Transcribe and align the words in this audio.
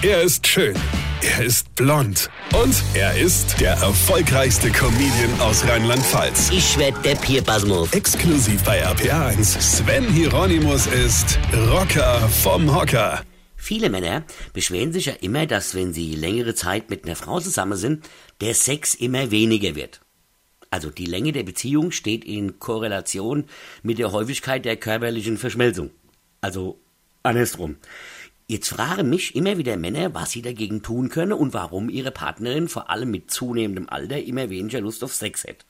Er 0.00 0.22
ist 0.22 0.46
schön. 0.46 0.76
Er 1.22 1.44
ist 1.44 1.74
blond. 1.74 2.30
Und 2.54 2.84
er 2.94 3.18
ist 3.18 3.60
der 3.60 3.72
erfolgreichste 3.72 4.70
Comedian 4.70 5.40
aus 5.40 5.66
Rheinland-Pfalz. 5.66 6.50
Ich 6.52 6.78
werd 6.78 7.04
der 7.04 7.16
Pierpasmus. 7.16 7.92
Exklusiv 7.92 8.62
bei 8.62 8.86
RPA1. 8.86 9.60
Sven 9.60 10.08
Hieronymus 10.08 10.86
ist 10.86 11.36
Rocker 11.52 12.28
vom 12.28 12.72
Hocker. 12.72 13.24
Viele 13.56 13.90
Männer 13.90 14.22
beschweren 14.52 14.92
sich 14.92 15.06
ja 15.06 15.14
immer, 15.14 15.46
dass 15.46 15.74
wenn 15.74 15.92
sie 15.92 16.14
längere 16.14 16.54
Zeit 16.54 16.90
mit 16.90 17.04
einer 17.04 17.16
Frau 17.16 17.40
zusammen 17.40 17.76
sind, 17.76 18.08
der 18.40 18.54
Sex 18.54 18.94
immer 18.94 19.32
weniger 19.32 19.74
wird. 19.74 20.00
Also 20.70 20.90
die 20.90 21.06
Länge 21.06 21.32
der 21.32 21.42
Beziehung 21.42 21.90
steht 21.90 22.24
in 22.24 22.60
Korrelation 22.60 23.46
mit 23.82 23.98
der 23.98 24.12
Häufigkeit 24.12 24.64
der 24.64 24.76
körperlichen 24.76 25.38
Verschmelzung. 25.38 25.90
Also 26.40 26.78
andersrum. 27.24 27.78
Jetzt 28.50 28.70
fragen 28.70 29.10
mich 29.10 29.36
immer 29.36 29.58
wieder 29.58 29.76
Männer, 29.76 30.14
was 30.14 30.30
sie 30.30 30.40
dagegen 30.40 30.82
tun 30.82 31.10
können 31.10 31.34
und 31.34 31.52
warum 31.52 31.90
ihre 31.90 32.10
Partnerin 32.10 32.68
vor 32.68 32.88
allem 32.88 33.10
mit 33.10 33.30
zunehmendem 33.30 33.90
Alter 33.90 34.22
immer 34.22 34.48
weniger 34.48 34.80
Lust 34.80 35.04
auf 35.04 35.14
Sex 35.14 35.44
hat. 35.44 35.66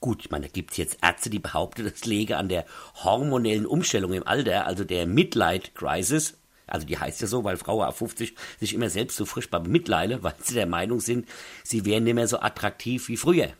Gut, 0.00 0.24
ich 0.24 0.30
meine, 0.32 0.46
da 0.46 0.52
gibt's 0.52 0.76
jetzt 0.76 0.98
Ärzte, 1.02 1.30
die 1.30 1.38
behaupten, 1.38 1.84
das 1.84 2.04
läge 2.04 2.36
an 2.36 2.48
der 2.48 2.66
hormonellen 3.04 3.64
Umstellung 3.64 4.12
im 4.12 4.26
Alter, 4.26 4.66
also 4.66 4.82
der 4.82 5.06
Midlife 5.06 5.70
Crisis. 5.72 6.36
Also 6.66 6.84
die 6.84 6.98
heißt 6.98 7.20
ja 7.20 7.28
so, 7.28 7.44
weil 7.44 7.58
Frauen 7.58 7.86
ab 7.86 7.96
50 7.96 8.34
sich 8.58 8.74
immer 8.74 8.90
selbst 8.90 9.16
so 9.16 9.24
frisch 9.24 9.48
bemitleiden, 9.48 10.20
weil 10.24 10.34
sie 10.42 10.54
der 10.54 10.66
Meinung 10.66 10.98
sind, 10.98 11.28
sie 11.62 11.84
wären 11.84 12.02
nicht 12.02 12.14
mehr 12.14 12.26
so 12.26 12.40
attraktiv 12.40 13.06
wie 13.06 13.16
früher. 13.16 13.52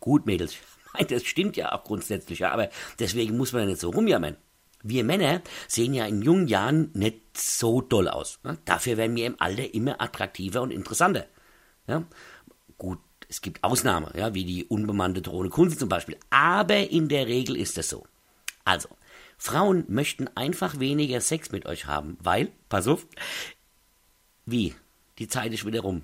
Gut, 0.00 0.26
Mädels, 0.26 0.56
das 1.08 1.22
stimmt 1.22 1.56
ja 1.56 1.70
auch 1.70 1.84
grundsätzlich, 1.84 2.44
aber 2.44 2.68
deswegen 2.98 3.36
muss 3.36 3.52
man 3.52 3.62
ja 3.62 3.68
nicht 3.68 3.80
so 3.80 3.90
rumjammern. 3.90 4.36
Wir 4.88 5.04
Männer 5.04 5.42
sehen 5.68 5.94
ja 5.94 6.06
in 6.06 6.22
jungen 6.22 6.48
Jahren 6.48 6.90
nicht 6.94 7.36
so 7.36 7.80
doll 7.80 8.08
aus. 8.08 8.38
Ne? 8.44 8.58
Dafür 8.64 8.96
werden 8.96 9.16
wir 9.16 9.26
im 9.26 9.40
Alter 9.40 9.74
immer 9.74 10.00
attraktiver 10.00 10.62
und 10.62 10.70
interessanter. 10.70 11.26
Ja? 11.86 12.04
Gut, 12.78 13.00
es 13.28 13.40
gibt 13.40 13.64
Ausnahmen, 13.64 14.10
ja, 14.16 14.34
wie 14.34 14.44
die 14.44 14.64
unbemannte 14.64 15.22
Drohne 15.22 15.48
Kunze 15.48 15.76
zum 15.76 15.88
Beispiel. 15.88 16.16
Aber 16.30 16.90
in 16.90 17.08
der 17.08 17.26
Regel 17.26 17.56
ist 17.56 17.78
es 17.78 17.88
so. 17.88 18.06
Also, 18.64 18.88
Frauen 19.38 19.84
möchten 19.88 20.28
einfach 20.36 20.78
weniger 20.78 21.20
Sex 21.20 21.52
mit 21.52 21.66
euch 21.66 21.86
haben, 21.86 22.16
weil, 22.20 22.52
pass 22.68 22.86
auf, 22.86 23.06
wie? 24.44 24.74
Die 25.18 25.28
Zeit 25.28 25.52
ist 25.52 25.66
wieder 25.66 25.80
rum. 25.80 26.02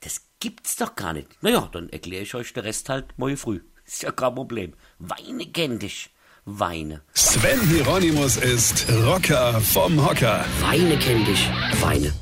Das 0.00 0.22
gibt's 0.40 0.76
doch 0.76 0.96
gar 0.96 1.12
nicht. 1.12 1.42
Naja, 1.42 1.68
dann 1.72 1.88
erkläre 1.88 2.22
ich 2.22 2.34
euch 2.34 2.52
den 2.52 2.64
Rest 2.64 2.88
halt 2.88 3.16
morgen 3.18 3.36
früh. 3.36 3.60
Ist 3.86 4.02
ja 4.02 4.10
kein 4.10 4.34
Problem. 4.34 4.74
Weine 4.98 5.46
kenn 5.46 5.78
dich. 5.78 6.10
Weine. 6.44 7.02
Sven 7.14 7.60
Hieronymus 7.68 8.36
ist 8.36 8.86
Rocker 9.06 9.60
vom 9.60 10.04
Hocker. 10.04 10.44
Weine 10.60 10.98
kenn 10.98 11.24
dich. 11.24 11.48
Weine. 11.80 12.12